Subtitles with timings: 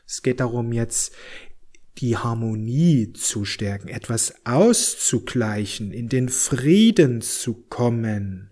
[0.07, 1.13] Es geht darum, jetzt
[1.99, 8.51] die Harmonie zu stärken, etwas auszugleichen, in den Frieden zu kommen.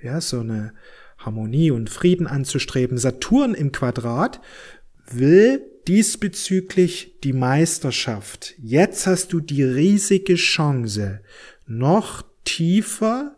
[0.00, 0.72] Ja, so eine
[1.18, 2.96] Harmonie und Frieden anzustreben.
[2.96, 4.40] Saturn im Quadrat
[5.10, 8.54] will diesbezüglich die Meisterschaft.
[8.58, 11.22] Jetzt hast du die riesige Chance,
[11.66, 13.36] noch tiefer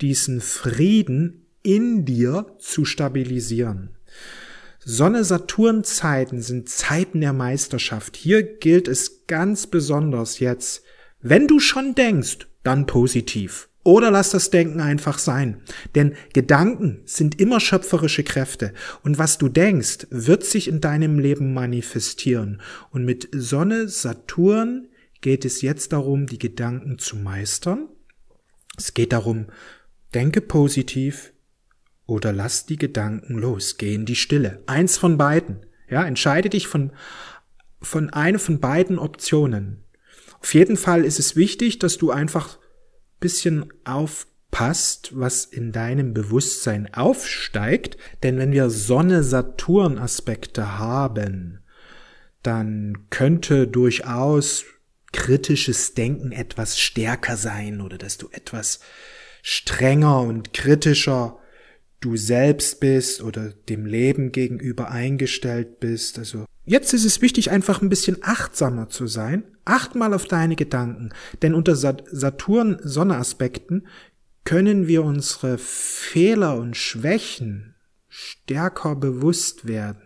[0.00, 3.90] diesen Frieden in dir zu stabilisieren.
[4.84, 8.16] Sonne-Saturn-Zeiten sind Zeiten der Meisterschaft.
[8.16, 10.84] Hier gilt es ganz besonders jetzt,
[11.20, 13.68] wenn du schon denkst, dann positiv.
[13.82, 15.60] Oder lass das Denken einfach sein.
[15.96, 18.72] Denn Gedanken sind immer schöpferische Kräfte.
[19.02, 22.62] Und was du denkst, wird sich in deinem Leben manifestieren.
[22.90, 24.86] Und mit Sonne, Saturn
[25.20, 27.88] geht es jetzt darum, die Gedanken zu meistern.
[28.76, 29.46] Es geht darum,
[30.14, 31.32] denke positiv,
[32.06, 34.62] oder lass die Gedanken los, geh in die Stille.
[34.66, 35.66] Eins von beiden.
[35.88, 36.92] Ja, entscheide dich von,
[37.80, 39.84] von einer von beiden Optionen.
[40.40, 42.58] Auf jeden Fall ist es wichtig, dass du einfach
[43.18, 51.60] bisschen aufpasst, was in deinem Bewusstsein aufsteigt, denn wenn wir Sonne-Saturn-Aspekte haben,
[52.42, 54.64] dann könnte durchaus
[55.12, 58.80] kritisches Denken etwas stärker sein oder dass du etwas
[59.42, 61.40] strenger und kritischer
[62.00, 66.18] du selbst bist oder dem Leben gegenüber eingestellt bist.
[66.18, 69.44] Also jetzt ist es wichtig, einfach ein bisschen achtsamer zu sein.
[69.64, 71.10] Acht mal auf deine Gedanken,
[71.42, 73.86] denn unter Saturn-Sonne-Aspekten
[74.44, 77.74] können wir unsere Fehler und Schwächen
[78.08, 80.02] stärker bewusst werden.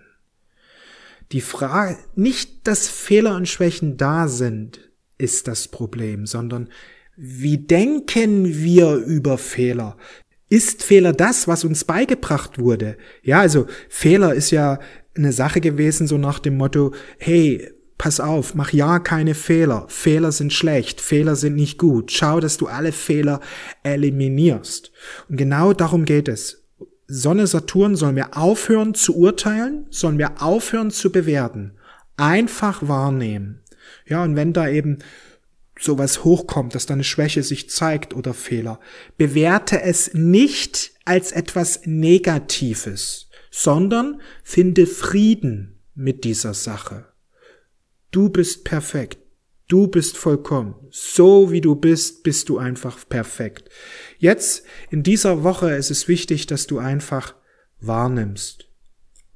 [1.33, 6.71] Die Frage, nicht, dass Fehler und Schwächen da sind, ist das Problem, sondern
[7.17, 9.97] wie denken wir über Fehler?
[10.51, 12.97] Ist Fehler das, was uns beigebracht wurde?
[13.23, 14.81] Ja, also Fehler ist ja
[15.17, 19.85] eine Sache gewesen, so nach dem Motto, hey, pass auf, mach ja keine Fehler.
[19.89, 22.11] Fehler sind schlecht, Fehler sind nicht gut.
[22.11, 23.41] Schau, dass du alle Fehler
[23.85, 24.91] eliminierst.
[25.29, 26.65] Und genau darum geht es.
[27.07, 31.75] Sonne, Saturn sollen wir aufhören zu urteilen, sollen wir aufhören zu bewerten.
[32.17, 33.61] Einfach wahrnehmen.
[34.05, 34.99] Ja, und wenn da eben
[35.81, 38.79] sowas hochkommt, dass da eine Schwäche sich zeigt oder Fehler,
[39.17, 47.07] bewerte es nicht als etwas Negatives, sondern finde Frieden mit dieser Sache.
[48.11, 49.19] Du bist perfekt.
[49.69, 50.75] Du bist vollkommen.
[50.91, 53.71] So wie du bist, bist du einfach perfekt.
[54.19, 57.37] Jetzt, in dieser Woche ist es wichtig, dass du einfach
[57.81, 58.69] wahrnimmst.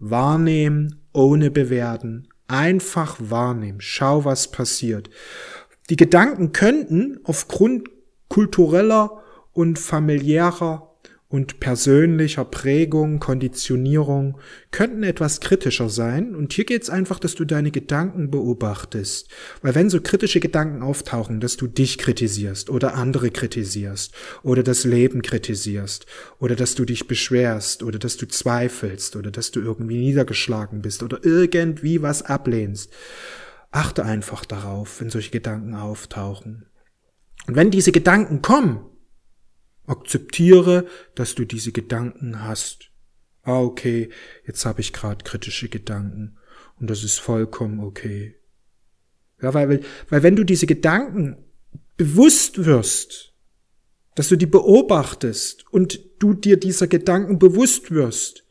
[0.00, 2.28] Wahrnehmen ohne bewerten.
[2.48, 3.80] Einfach wahrnehmen.
[3.80, 5.08] Schau, was passiert.
[5.90, 7.88] Die Gedanken könnten aufgrund
[8.28, 9.22] kultureller
[9.52, 10.94] und familiärer
[11.34, 14.38] und persönlicher Prägung, Konditionierung
[14.70, 16.36] könnten etwas kritischer sein.
[16.36, 19.28] Und hier geht es einfach, dass du deine Gedanken beobachtest.
[19.60, 24.14] Weil wenn so kritische Gedanken auftauchen, dass du dich kritisierst oder andere kritisierst
[24.44, 26.06] oder das Leben kritisierst
[26.38, 31.02] oder dass du dich beschwerst oder dass du zweifelst oder dass du irgendwie niedergeschlagen bist
[31.02, 32.92] oder irgendwie was ablehnst,
[33.74, 36.66] Achte einfach darauf, wenn solche Gedanken auftauchen.
[37.48, 38.86] Und wenn diese Gedanken kommen,
[39.84, 40.86] akzeptiere,
[41.16, 42.92] dass du diese Gedanken hast.
[43.42, 44.10] Ah, okay,
[44.46, 46.36] jetzt habe ich gerade kritische Gedanken
[46.78, 48.36] und das ist vollkommen okay.
[49.42, 51.44] Ja, weil, weil wenn du diese Gedanken
[51.96, 53.34] bewusst wirst,
[54.14, 58.43] dass du die beobachtest und du dir dieser Gedanken bewusst wirst,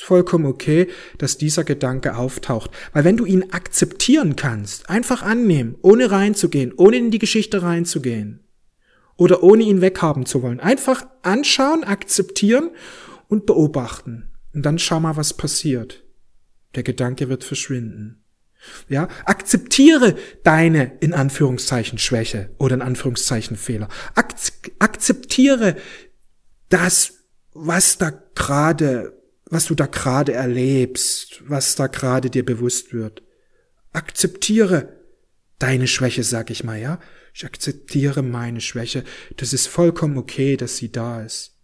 [0.00, 0.88] ist vollkommen okay,
[1.18, 2.70] dass dieser Gedanke auftaucht.
[2.92, 8.40] Weil wenn du ihn akzeptieren kannst, einfach annehmen, ohne reinzugehen, ohne in die Geschichte reinzugehen
[9.16, 12.70] oder ohne ihn weghaben zu wollen, einfach anschauen, akzeptieren
[13.28, 14.30] und beobachten.
[14.54, 16.02] Und dann schau mal, was passiert.
[16.74, 18.24] Der Gedanke wird verschwinden.
[18.88, 23.88] Ja, akzeptiere deine in Anführungszeichen Schwäche oder in Anführungszeichen Fehler.
[24.14, 24.34] Ak
[24.78, 25.76] akzeptiere
[26.68, 27.14] das,
[27.52, 29.19] was da gerade,
[29.50, 33.22] was du da gerade erlebst, was da gerade dir bewusst wird.
[33.92, 35.00] Akzeptiere
[35.58, 37.00] deine Schwäche, sag ich mal, ja.
[37.34, 39.04] Ich akzeptiere meine Schwäche.
[39.36, 41.56] Das ist vollkommen okay, dass sie da ist.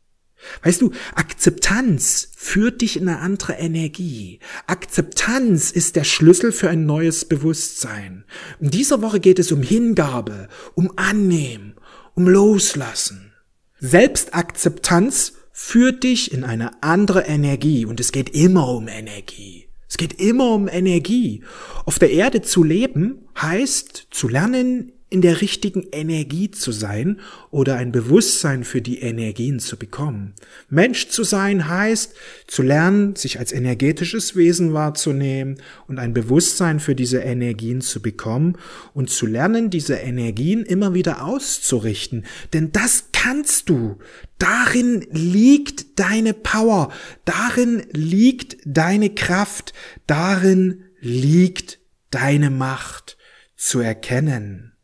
[0.62, 4.40] Weißt du, Akzeptanz führt dich in eine andere Energie.
[4.66, 8.24] Akzeptanz ist der Schlüssel für ein neues Bewusstsein.
[8.60, 11.74] In dieser Woche geht es um Hingabe, um Annehmen,
[12.14, 13.32] um Loslassen.
[13.78, 19.64] Selbstakzeptanz führt dich in eine andere Energie und es geht immer um Energie.
[19.88, 21.44] Es geht immer um Energie.
[21.86, 27.20] Auf der Erde zu leben heißt zu lernen, in der richtigen Energie zu sein
[27.50, 30.34] oder ein Bewusstsein für die Energien zu bekommen.
[30.68, 32.14] Mensch zu sein heißt
[32.46, 35.56] zu lernen, sich als energetisches Wesen wahrzunehmen
[35.86, 38.58] und ein Bewusstsein für diese Energien zu bekommen
[38.92, 42.26] und zu lernen, diese Energien immer wieder auszurichten.
[42.52, 43.98] Denn das kannst du.
[44.38, 46.92] Darin liegt deine Power,
[47.24, 49.72] darin liegt deine Kraft,
[50.06, 51.80] darin liegt
[52.10, 53.16] deine Macht
[53.56, 54.76] zu erkennen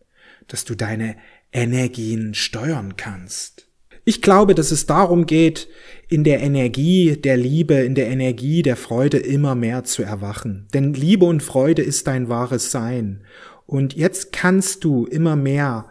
[0.52, 1.16] dass du deine
[1.50, 3.68] Energien steuern kannst.
[4.04, 5.68] Ich glaube, dass es darum geht,
[6.08, 10.68] in der Energie der Liebe, in der Energie der Freude immer mehr zu erwachen.
[10.74, 13.24] Denn Liebe und Freude ist dein wahres Sein.
[13.64, 15.88] Und jetzt kannst du immer mehr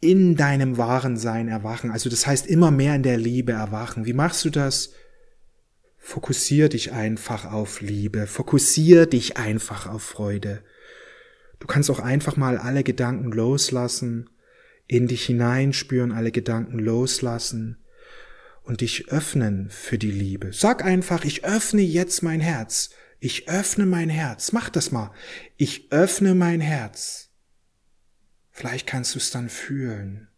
[0.00, 1.90] in deinem wahren Sein erwachen.
[1.90, 4.06] Also das heißt immer mehr in der Liebe erwachen.
[4.06, 4.92] Wie machst du das?
[5.98, 8.26] Fokussier dich einfach auf Liebe.
[8.26, 10.62] Fokussier dich einfach auf Freude.
[11.58, 14.30] Du kannst auch einfach mal alle Gedanken loslassen,
[14.86, 17.78] in dich hineinspüren, alle Gedanken loslassen
[18.62, 20.52] und dich öffnen für die Liebe.
[20.52, 22.90] Sag einfach, ich öffne jetzt mein Herz.
[23.18, 24.52] Ich öffne mein Herz.
[24.52, 25.10] Mach das mal.
[25.56, 27.25] Ich öffne mein Herz.
[28.56, 30.28] Vielleicht kannst du es dann fühlen.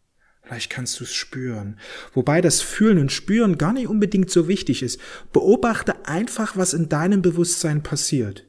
[0.43, 1.79] Vielleicht kannst du es spüren.
[2.15, 5.01] Wobei das Fühlen und Spüren gar nicht unbedingt so wichtig ist.
[5.33, 8.45] Beobachte einfach, was in deinem Bewusstsein passiert.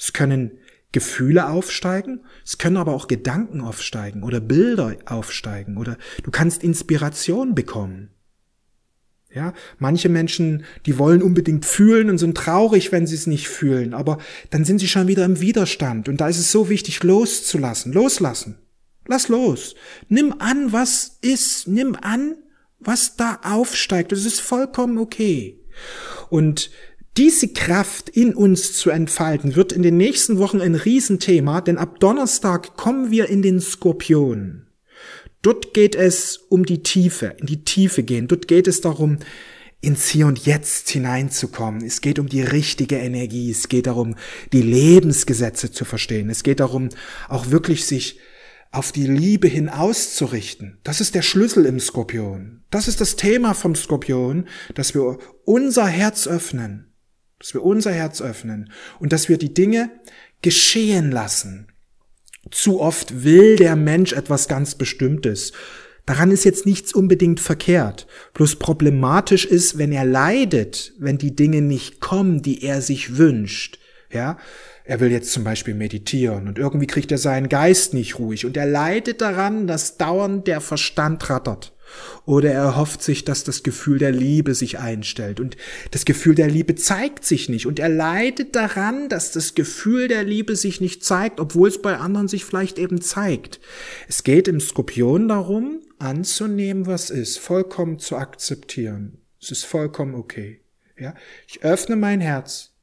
[0.00, 0.58] Es können
[0.90, 7.54] Gefühle aufsteigen, es können aber auch Gedanken aufsteigen oder Bilder aufsteigen oder du kannst Inspiration
[7.54, 8.10] bekommen.
[9.32, 13.94] Ja, manche Menschen, die wollen unbedingt fühlen und sind traurig, wenn sie es nicht fühlen,
[13.94, 14.18] aber
[14.50, 18.58] dann sind sie schon wieder im Widerstand und da ist es so wichtig loszulassen, loslassen.
[19.06, 19.74] Lass los.
[20.08, 22.36] Nimm an, was ist, nimm an,
[22.80, 24.12] was da aufsteigt.
[24.12, 25.60] Das ist vollkommen okay.
[26.30, 26.70] Und
[27.16, 32.00] diese Kraft in uns zu entfalten, wird in den nächsten Wochen ein Riesenthema, denn ab
[32.00, 34.66] Donnerstag kommen wir in den Skorpion.
[35.42, 38.28] Dort geht es um die Tiefe, in die Tiefe gehen.
[38.28, 39.18] Dort geht es darum,
[39.80, 41.84] ins Hier und Jetzt hineinzukommen.
[41.84, 43.50] Es geht um die richtige Energie.
[43.50, 44.16] Es geht darum,
[44.52, 46.30] die Lebensgesetze zu verstehen.
[46.30, 46.88] Es geht darum,
[47.28, 48.18] auch wirklich sich
[48.74, 50.78] auf die Liebe hin auszurichten.
[50.82, 52.62] Das ist der Schlüssel im Skorpion.
[52.70, 56.94] Das ist das Thema vom Skorpion, dass wir unser Herz öffnen
[57.44, 59.90] dass wir unser Herz öffnen und dass wir die Dinge
[60.40, 61.68] geschehen lassen.
[62.50, 65.52] Zu oft will der Mensch etwas ganz Bestimmtes.
[66.06, 68.06] Daran ist jetzt nichts unbedingt verkehrt.
[68.32, 73.78] Bloß problematisch ist, wenn er leidet, wenn die Dinge nicht kommen, die er sich wünscht.
[74.10, 74.38] Ja,
[74.84, 78.56] er will jetzt zum Beispiel meditieren und irgendwie kriegt er seinen Geist nicht ruhig und
[78.56, 81.74] er leidet daran, dass dauernd der Verstand rattert.
[82.26, 85.38] Oder er hofft sich, dass das Gefühl der Liebe sich einstellt.
[85.38, 85.56] Und
[85.90, 87.66] das Gefühl der Liebe zeigt sich nicht.
[87.66, 91.96] Und er leidet daran, dass das Gefühl der Liebe sich nicht zeigt, obwohl es bei
[91.96, 93.60] anderen sich vielleicht eben zeigt.
[94.08, 99.18] Es geht im Skorpion darum, anzunehmen, was ist, vollkommen zu akzeptieren.
[99.40, 100.62] Es ist vollkommen okay.
[100.98, 101.14] Ja,
[101.46, 102.73] ich öffne mein Herz.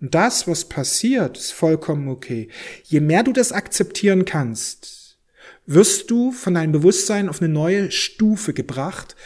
[0.00, 2.48] Und das, was passiert, ist vollkommen okay.
[2.84, 5.18] Je mehr du das akzeptieren kannst,
[5.66, 9.16] wirst du von deinem Bewusstsein auf eine neue Stufe gebracht.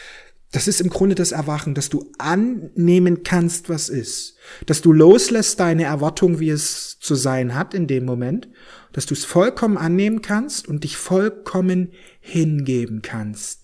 [0.52, 4.36] Das ist im Grunde das Erwachen, dass du annehmen kannst, was ist.
[4.66, 8.48] Dass du loslässt deine Erwartung, wie es zu sein hat in dem Moment.
[8.92, 13.59] Dass du es vollkommen annehmen kannst und dich vollkommen hingeben kannst.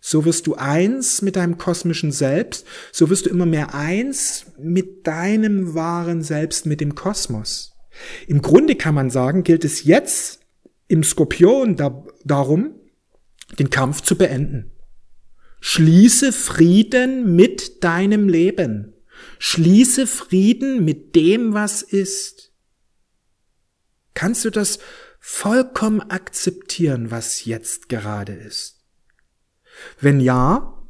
[0.00, 5.06] So wirst du eins mit deinem kosmischen Selbst, so wirst du immer mehr eins mit
[5.06, 7.76] deinem wahren Selbst, mit dem Kosmos.
[8.26, 10.40] Im Grunde kann man sagen, gilt es jetzt
[10.88, 12.74] im Skorpion da, darum,
[13.58, 14.72] den Kampf zu beenden.
[15.60, 18.94] Schließe Frieden mit deinem Leben.
[19.38, 22.52] Schließe Frieden mit dem, was ist.
[24.14, 24.78] Kannst du das
[25.18, 28.79] vollkommen akzeptieren, was jetzt gerade ist?
[30.00, 30.80] Wenn ja,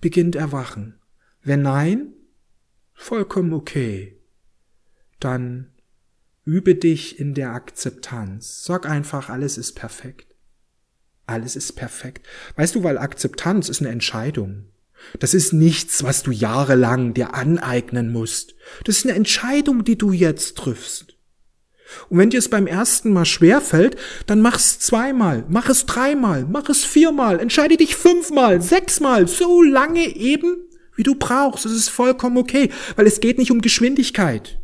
[0.00, 0.98] beginnt Erwachen.
[1.42, 2.12] Wenn nein,
[2.92, 4.20] vollkommen okay.
[5.18, 5.72] Dann
[6.44, 8.64] übe dich in der Akzeptanz.
[8.64, 10.34] Sag einfach, alles ist perfekt.
[11.26, 12.26] Alles ist perfekt.
[12.56, 14.66] Weißt du, weil Akzeptanz ist eine Entscheidung.
[15.18, 18.54] Das ist nichts, was du jahrelang dir aneignen musst.
[18.84, 21.16] Das ist eine Entscheidung, die du jetzt triffst.
[22.08, 25.86] Und wenn dir es beim ersten Mal schwer fällt, dann mach es zweimal, mach es
[25.86, 30.56] dreimal, mach es viermal, entscheide dich fünfmal, sechsmal, so lange eben,
[30.96, 31.64] wie du brauchst.
[31.64, 34.58] Das ist vollkommen okay, weil es geht nicht um Geschwindigkeit.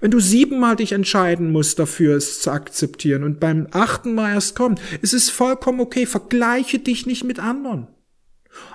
[0.00, 4.54] Wenn du siebenmal dich entscheiden musst dafür, es zu akzeptieren und beim achten Mal erst
[4.54, 6.04] kommt, ist es vollkommen okay.
[6.04, 7.86] Vergleiche dich nicht mit anderen.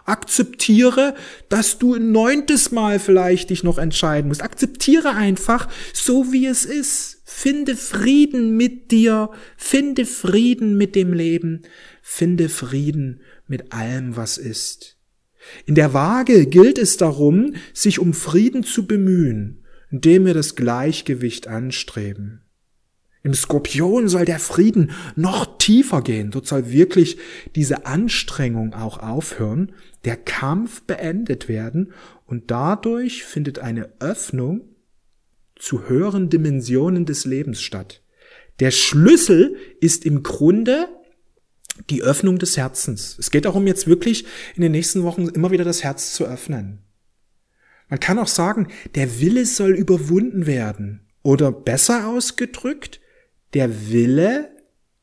[0.05, 1.15] Akzeptiere,
[1.49, 4.43] dass du ein neuntes Mal vielleicht dich noch entscheiden musst.
[4.43, 7.21] Akzeptiere einfach, so wie es ist.
[7.25, 11.61] Finde Frieden mit dir, finde Frieden mit dem Leben,
[12.01, 14.97] finde Frieden mit allem, was ist.
[15.65, 21.47] In der Waage gilt es darum, sich um Frieden zu bemühen, indem wir das Gleichgewicht
[21.47, 22.41] anstreben.
[23.21, 26.31] Im Skorpion soll der Frieden noch tiefer gehen.
[26.31, 27.17] Dort soll wirklich
[27.55, 29.73] diese Anstrengung auch aufhören,
[30.05, 31.91] der Kampf beendet werden
[32.25, 34.61] und dadurch findet eine Öffnung
[35.57, 38.01] zu höheren Dimensionen des Lebens statt.
[38.61, 40.87] Der Schlüssel ist im Grunde
[41.89, 43.17] die Öffnung des Herzens.
[43.19, 46.79] Es geht darum, jetzt wirklich in den nächsten Wochen immer wieder das Herz zu öffnen.
[47.89, 51.01] Man kann auch sagen, der Wille soll überwunden werden.
[51.23, 53.01] Oder besser ausgedrückt,
[53.53, 54.51] der Wille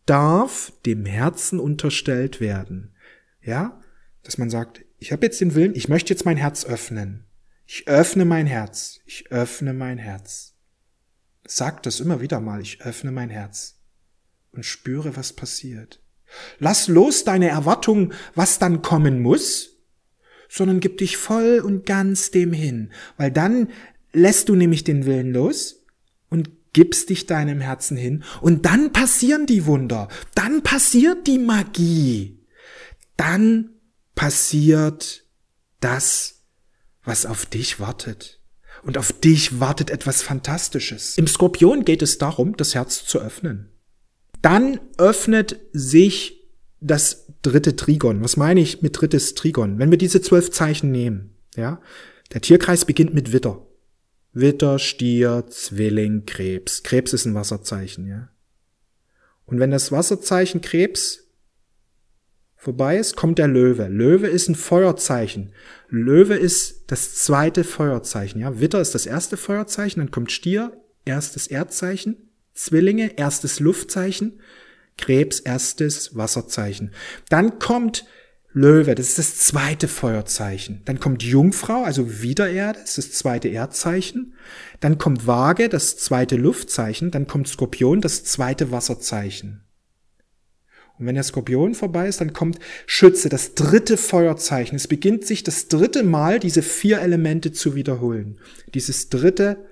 [0.06, 2.94] darf dem Herzen unterstellt werden.
[3.42, 3.80] Ja,
[4.22, 7.24] dass man sagt, ich habe jetzt den Willen, ich möchte jetzt mein Herz öffnen.
[7.66, 9.00] Ich öffne mein Herz.
[9.04, 10.54] Ich öffne mein Herz.
[11.46, 12.60] Sag das immer wieder mal.
[12.60, 13.80] Ich öffne mein Herz
[14.52, 16.00] und spüre, was passiert.
[16.58, 19.76] Lass los deine Erwartung, was dann kommen muss,
[20.48, 23.68] sondern gib dich voll und ganz dem hin, weil dann
[24.12, 25.85] lässt du nämlich den Willen los
[26.76, 32.38] gibst dich deinem Herzen hin und dann passieren die Wunder, dann passiert die Magie,
[33.16, 33.70] dann
[34.14, 35.24] passiert
[35.80, 36.42] das,
[37.02, 38.42] was auf dich wartet.
[38.82, 41.16] Und auf dich wartet etwas Fantastisches.
[41.16, 43.70] Im Skorpion geht es darum, das Herz zu öffnen.
[44.42, 46.46] Dann öffnet sich
[46.80, 48.22] das dritte Trigon.
[48.22, 49.78] Was meine ich mit drittes Trigon?
[49.78, 51.80] Wenn wir diese zwölf Zeichen nehmen, ja,
[52.34, 53.65] der Tierkreis beginnt mit Witter.
[54.36, 56.82] Witter, Stier, Zwilling, Krebs.
[56.82, 58.28] Krebs ist ein Wasserzeichen, ja.
[59.46, 61.30] Und wenn das Wasserzeichen Krebs
[62.54, 63.88] vorbei ist, kommt der Löwe.
[63.88, 65.54] Löwe ist ein Feuerzeichen.
[65.88, 68.60] Löwe ist das zweite Feuerzeichen, ja.
[68.60, 74.42] Witter ist das erste Feuerzeichen, dann kommt Stier, erstes Erdzeichen, Zwillinge, erstes Luftzeichen,
[74.98, 76.92] Krebs, erstes Wasserzeichen.
[77.30, 78.04] Dann kommt
[78.56, 80.80] Löwe, das ist das zweite Feuerzeichen.
[80.86, 84.32] Dann kommt Jungfrau, also wieder Erde, das ist das zweite Erdzeichen.
[84.80, 87.10] Dann kommt Waage, das zweite Luftzeichen.
[87.10, 89.60] Dann kommt Skorpion, das zweite Wasserzeichen.
[90.98, 94.76] Und wenn der Skorpion vorbei ist, dann kommt Schütze, das dritte Feuerzeichen.
[94.76, 98.40] Es beginnt sich das dritte Mal, diese vier Elemente zu wiederholen.
[98.72, 99.66] Dieses dritte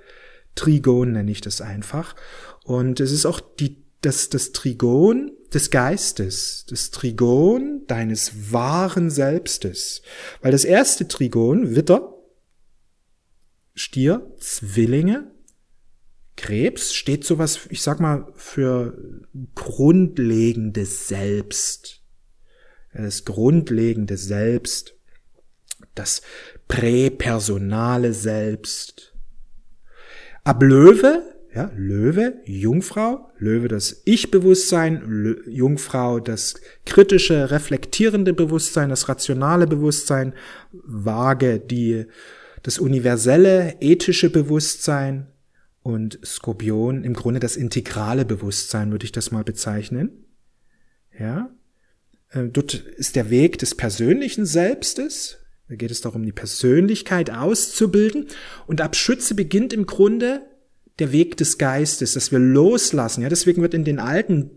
[0.57, 2.17] Trigon nenne ich das einfach.
[2.65, 10.03] Und es ist auch die, das, das Trigon des Geistes, das Trigon deines wahren Selbstes.
[10.41, 12.15] Weil das erste Trigon, Witter,
[13.75, 15.33] Stier, Zwillinge,
[16.37, 18.97] Krebs, steht sowas, ich sag mal, für
[19.55, 22.03] grundlegendes Selbst.
[22.93, 24.95] Das grundlegende Selbst,
[25.95, 26.23] das
[26.69, 29.15] präpersonale Selbst.
[30.45, 39.69] Ab Löwe ja, Löwe, Jungfrau, Löwe das Ich-Bewusstsein, Jungfrau das kritische, reflektierende Bewusstsein, das rationale
[39.69, 40.35] Bewusstsein,
[40.73, 42.07] Waage die,
[42.65, 45.29] das universelle, ethische Bewusstsein.
[45.83, 50.25] Und Skorpion im Grunde das integrale Bewusstsein, würde ich das mal bezeichnen.
[51.17, 51.51] Ja,
[52.31, 58.27] äh, dort ist der Weg des persönlichen Selbstes, da geht es darum, die Persönlichkeit auszubilden.
[58.67, 60.43] Und ab Schütze beginnt im Grunde
[60.99, 63.23] der Weg des Geistes, dass wir loslassen.
[63.23, 64.51] Ja, deswegen wird in den alten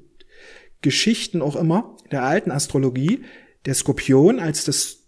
[0.81, 3.23] Geschichten auch immer, in der alten Astrologie,
[3.65, 5.07] der Skorpion als das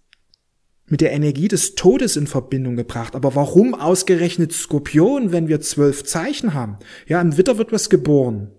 [0.88, 3.16] mit der Energie des Todes in Verbindung gebracht.
[3.16, 6.78] Aber warum ausgerechnet Skorpion, wenn wir zwölf Zeichen haben?
[7.08, 8.52] Ja, im Witter wird was geboren.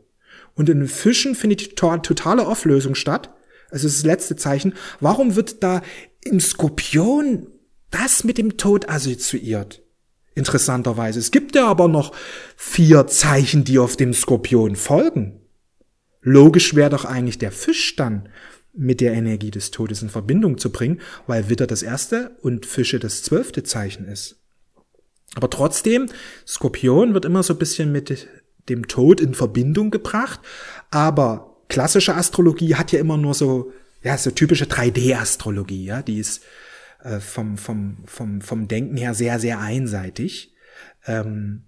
[0.54, 3.34] Und in Fischen findet die totale Auflösung statt.
[3.70, 4.74] Also das letzte Zeichen.
[5.00, 5.82] Warum wird da
[6.24, 7.48] im Skorpion
[7.90, 9.82] das mit dem Tod assoziiert?
[10.34, 11.18] Interessanterweise.
[11.18, 12.12] Es gibt ja aber noch
[12.56, 15.40] vier Zeichen, die auf dem Skorpion folgen.
[16.22, 18.28] Logisch wäre doch eigentlich der Fisch dann
[18.72, 23.00] mit der Energie des Todes in Verbindung zu bringen, weil Witter das erste und Fische
[23.00, 24.36] das zwölfte Zeichen ist.
[25.34, 26.06] Aber trotzdem,
[26.46, 28.28] Skorpion wird immer so ein bisschen mit
[28.68, 30.40] dem Tod in Verbindung gebracht,
[30.90, 33.72] aber klassische Astrologie hat ja immer nur so,
[34.02, 36.42] ja, so typische 3D-Astrologie, ja, die ist
[37.02, 40.54] äh, vom, vom, vom, vom Denken her sehr, sehr einseitig.
[41.06, 41.64] Ähm,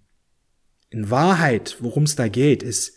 [0.91, 2.95] in Wahrheit, worum es da geht, ist,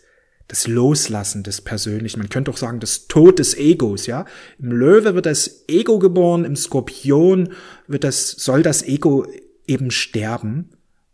[0.48, 2.20] das Loslassen des Persönlichen.
[2.20, 4.26] Man könnte auch sagen, das Tod des Egos, ja.
[4.58, 7.52] Im Löwe wird das Ego geboren, im Skorpion
[7.88, 9.26] wird das, soll das Ego
[9.66, 10.70] eben sterben.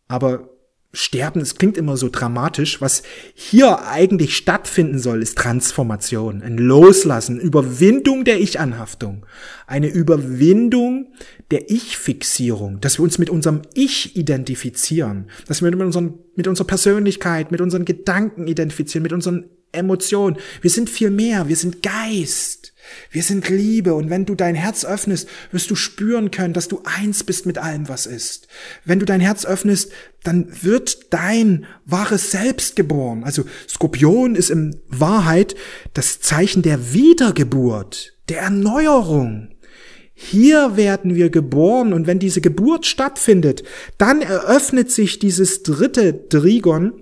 [0.07, 0.51] Aber
[0.93, 2.81] sterben, es klingt immer so dramatisch.
[2.81, 3.03] Was
[3.35, 9.25] hier eigentlich stattfinden soll, ist Transformation, ein Loslassen, Überwindung der Ich-Anhaftung,
[9.67, 11.13] eine Überwindung
[11.51, 16.67] der Ich-Fixierung, dass wir uns mit unserem Ich identifizieren, dass wir mit, unseren, mit unserer
[16.67, 20.37] Persönlichkeit, mit unseren Gedanken identifizieren, mit unseren Emotionen.
[20.61, 22.73] Wir sind viel mehr, wir sind Geist.
[23.11, 26.83] Wir sind Liebe und wenn du dein Herz öffnest, wirst du spüren können, dass du
[26.85, 28.49] eins bist mit allem, was ist.
[28.85, 29.93] Wenn du dein Herz öffnest,
[30.25, 33.25] dann wird dein wahres Selbst geboren.
[33.25, 35.55] Also Skorpion ist in Wahrheit
[35.95, 39.49] das Zeichen der Wiedergeburt, der Erneuerung.
[40.15, 43.65] Hier werden wir geboren und wenn diese Geburt stattfindet,
[43.99, 46.93] dann eröffnet sich dieses dritte Trigon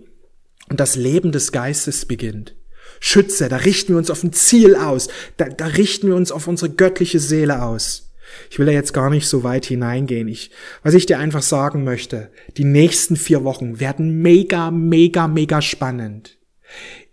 [0.71, 2.57] und das Leben des Geistes beginnt.
[3.01, 6.47] Schütze, da richten wir uns auf ein Ziel aus, da, da richten wir uns auf
[6.47, 8.13] unsere göttliche Seele aus.
[8.51, 10.29] Ich will da jetzt gar nicht so weit hineingehen.
[10.29, 10.51] Ich,
[10.83, 16.39] was ich dir einfach sagen möchte, die nächsten vier Wochen werden mega, mega, mega spannend.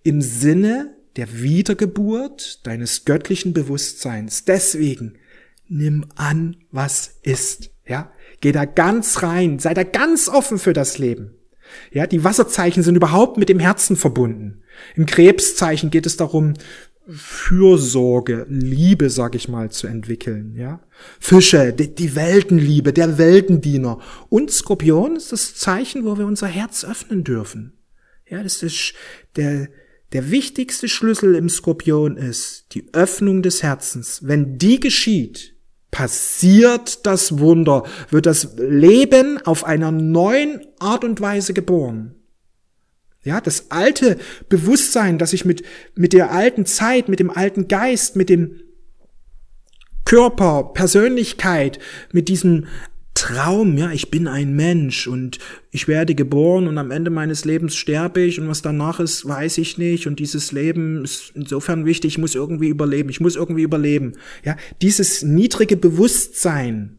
[0.04, 4.46] Im Sinne der Wiedergeburt deines göttlichen Bewusstseins.
[4.46, 5.18] Deswegen
[5.68, 7.72] nimm an, was ist.
[7.88, 11.37] Ja, geh da ganz rein, sei da ganz offen für das Leben.
[11.92, 14.64] Ja, die Wasserzeichen sind überhaupt mit dem Herzen verbunden.
[14.96, 16.54] Im Krebszeichen geht es darum,
[17.10, 20.82] Fürsorge, Liebe, sag ich mal, zu entwickeln, ja.
[21.20, 24.00] Fische, die, die Weltenliebe, der Weltendiener.
[24.30, 27.78] Und Skorpion ist das Zeichen, wo wir unser Herz öffnen dürfen.
[28.30, 28.94] Ja, das ist
[29.38, 29.70] der,
[30.12, 34.22] der wichtigste Schlüssel im Skorpion ist die Öffnung des Herzens.
[34.24, 35.56] Wenn die geschieht,
[35.92, 42.16] passiert das Wunder, wird das Leben auf einer neuen Art und Weise geboren.
[43.24, 45.64] Ja, das alte Bewusstsein, das ich mit,
[45.96, 48.62] mit der alten Zeit, mit dem alten Geist, mit dem
[50.06, 51.80] Körper, Persönlichkeit,
[52.14, 52.68] mit diesem
[53.18, 55.40] Traum, ja, ich bin ein Mensch und
[55.72, 59.58] ich werde geboren und am Ende meines Lebens sterbe ich und was danach ist, weiß
[59.58, 63.64] ich nicht und dieses Leben ist insofern wichtig, ich muss irgendwie überleben, ich muss irgendwie
[63.64, 64.14] überleben.
[64.46, 66.97] Ja, dieses niedrige Bewusstsein,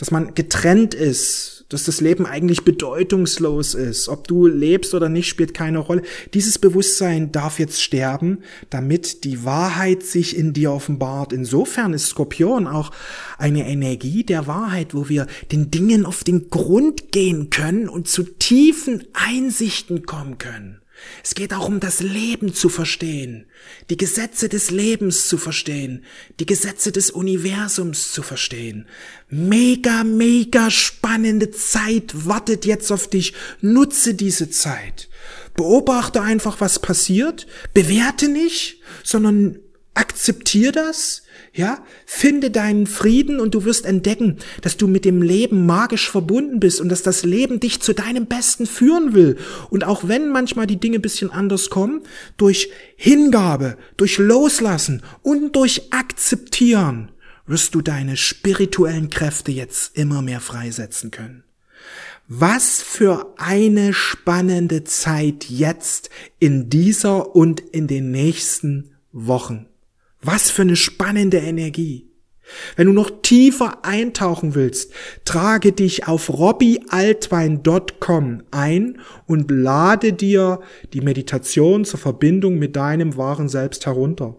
[0.00, 4.08] dass man getrennt ist dass das Leben eigentlich bedeutungslos ist.
[4.08, 6.02] Ob du lebst oder nicht, spielt keine Rolle.
[6.34, 11.32] Dieses Bewusstsein darf jetzt sterben, damit die Wahrheit sich in dir offenbart.
[11.32, 12.90] Insofern ist Skorpion auch
[13.38, 18.24] eine Energie der Wahrheit, wo wir den Dingen auf den Grund gehen können und zu
[18.24, 20.79] tiefen Einsichten kommen können.
[21.22, 23.46] Es geht auch um das Leben zu verstehen,
[23.88, 26.04] die Gesetze des Lebens zu verstehen,
[26.38, 28.86] die Gesetze des Universums zu verstehen.
[29.28, 33.34] Mega, mega spannende Zeit wartet jetzt auf dich.
[33.60, 35.08] Nutze diese Zeit.
[35.54, 37.46] Beobachte einfach, was passiert.
[37.74, 39.58] Bewerte nicht, sondern
[40.00, 45.66] akzeptier das ja, finde deinen Frieden und du wirst entdecken, dass du mit dem Leben
[45.66, 49.36] magisch verbunden bist und dass das Leben dich zu deinem Besten führen will.
[49.68, 52.02] Und auch wenn manchmal die Dinge bisschen anders kommen,
[52.36, 57.10] durch Hingabe, durch Loslassen und durch Akzeptieren
[57.46, 61.42] wirst du deine spirituellen Kräfte jetzt immer mehr freisetzen können.
[62.28, 69.66] Was für eine spannende Zeit jetzt in dieser und in den nächsten Wochen.
[70.22, 72.10] Was für eine spannende Energie.
[72.76, 74.92] Wenn du noch tiefer eintauchen willst,
[75.24, 80.60] trage dich auf robbyaltwein.com ein und lade dir
[80.92, 84.36] die Meditation zur Verbindung mit deinem wahren Selbst herunter.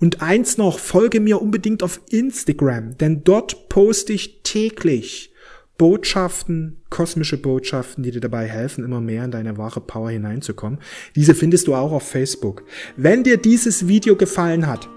[0.00, 5.30] Und eins noch, folge mir unbedingt auf Instagram, denn dort poste ich täglich
[5.78, 10.78] Botschaften, kosmische Botschaften, die dir dabei helfen, immer mehr in deine wahre Power hineinzukommen.
[11.16, 12.64] Diese findest du auch auf Facebook.
[12.96, 14.90] Wenn dir dieses Video gefallen hat,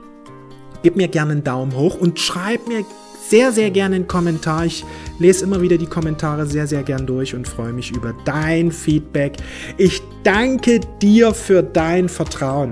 [0.86, 2.86] Gib mir gerne einen Daumen hoch und schreib mir
[3.28, 4.68] sehr, sehr gerne einen Kommentar.
[4.68, 4.86] Ich
[5.18, 9.38] lese immer wieder die Kommentare sehr, sehr gern durch und freue mich über dein Feedback.
[9.78, 12.72] Ich danke dir für dein Vertrauen.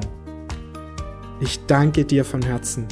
[1.41, 2.85] Ich danke dir von Herzen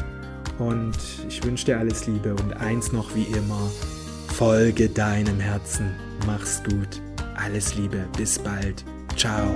[0.58, 0.98] und
[1.30, 3.70] ich wünsche dir alles Liebe und eins noch wie immer,
[4.34, 5.92] folge deinem Herzen.
[6.26, 7.00] Mach's gut.
[7.36, 8.08] Alles Liebe.
[8.18, 8.84] Bis bald.
[9.16, 9.54] Ciao.